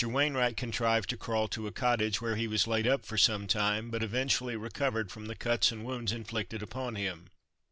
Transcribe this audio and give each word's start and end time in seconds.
Wainwright 0.03 0.57
contrived 0.57 1.11
to 1.11 1.15
crawl 1.15 1.47
to 1.49 1.67
a 1.67 1.71
cottage, 1.71 2.19
where 2.19 2.35
he 2.35 2.47
was 2.47 2.65
laid 2.65 2.87
up 2.87 3.05
for 3.05 3.19
some 3.19 3.45
time, 3.45 3.91
but 3.91 4.01
eventually 4.01 4.55
recovered 4.55 5.11
from 5.11 5.27
the 5.27 5.35
cuts 5.35 5.71
and 5.71 5.85
wounds 5.85 6.11
inflicted 6.11 6.63
upon 6.63 6.95
him. 6.95 7.25